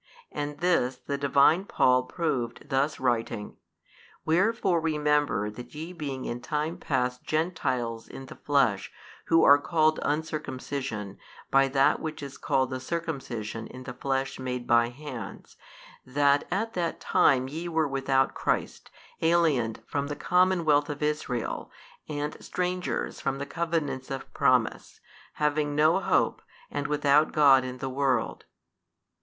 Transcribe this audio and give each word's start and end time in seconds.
And 0.31 0.57
this 0.61 0.95
the 0.97 1.15
Divine 1.19 1.65
Paul 1.65 2.01
proved 2.01 2.69
thus 2.69 2.99
writing, 2.99 3.57
Wherefore 4.25 4.81
remember 4.81 5.51
that 5.51 5.75
ye 5.75 5.93
being 5.93 6.25
in 6.25 6.41
time 6.41 6.79
past 6.79 7.23
Gentiles 7.23 8.07
in 8.07 8.25
the 8.25 8.33
flesh 8.35 8.91
who 9.25 9.43
are 9.43 9.59
called 9.59 9.99
Uncircumcision 10.01 11.19
by 11.51 11.67
that 11.67 11.99
which 11.99 12.23
is 12.23 12.39
called 12.39 12.71
the 12.71 12.79
Circumcision 12.79 13.67
in 13.67 13.83
the 13.83 13.93
flesh 13.93 14.39
made 14.39 14.65
by 14.65 14.89
hands, 14.89 15.55
that 16.03 16.47
at 16.49 16.73
that 16.73 16.99
time 16.99 17.47
ye 17.47 17.67
were 17.67 17.87
without 17.87 18.33
Christ, 18.33 18.89
aliened 19.21 19.85
from 19.85 20.07
the 20.07 20.15
commonwealth 20.15 20.89
of 20.89 21.03
Israel, 21.03 21.69
and 22.09 22.43
strangers 22.43 23.21
from 23.21 23.37
the 23.37 23.45
covenants 23.45 24.09
of 24.09 24.33
promise, 24.33 24.99
having 25.33 25.75
no 25.75 25.99
hope 25.99 26.41
and 26.71 26.87
without 26.87 27.27
|197 27.33 27.33
God 27.33 27.63
in 27.63 27.77
the 27.77 27.87
world. 27.89 28.45